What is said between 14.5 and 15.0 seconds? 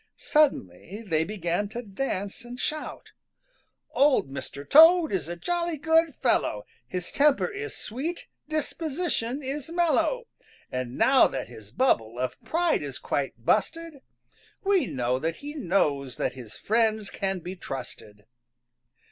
We